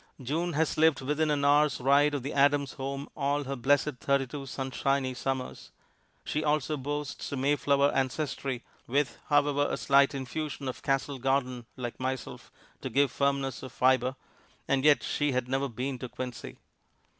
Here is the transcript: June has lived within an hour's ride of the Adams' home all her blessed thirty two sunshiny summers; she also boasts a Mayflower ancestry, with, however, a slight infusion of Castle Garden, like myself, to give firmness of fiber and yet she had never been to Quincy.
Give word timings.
June 0.19 0.53
has 0.53 0.79
lived 0.79 0.99
within 1.01 1.29
an 1.29 1.45
hour's 1.45 1.79
ride 1.79 2.15
of 2.15 2.23
the 2.23 2.33
Adams' 2.33 2.73
home 2.73 3.07
all 3.15 3.43
her 3.43 3.55
blessed 3.55 3.97
thirty 3.99 4.25
two 4.25 4.47
sunshiny 4.47 5.13
summers; 5.13 5.69
she 6.23 6.43
also 6.43 6.75
boasts 6.75 7.31
a 7.31 7.37
Mayflower 7.37 7.91
ancestry, 7.93 8.63
with, 8.87 9.19
however, 9.27 9.67
a 9.69 9.77
slight 9.77 10.15
infusion 10.15 10.67
of 10.67 10.81
Castle 10.81 11.19
Garden, 11.19 11.67
like 11.77 11.99
myself, 11.99 12.51
to 12.81 12.89
give 12.89 13.11
firmness 13.11 13.61
of 13.61 13.71
fiber 13.73 14.15
and 14.67 14.83
yet 14.83 15.03
she 15.03 15.33
had 15.33 15.47
never 15.47 15.69
been 15.69 15.99
to 15.99 16.09
Quincy. 16.09 16.57